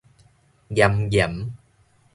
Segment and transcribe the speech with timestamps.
[0.71, 1.51] 嚴嚴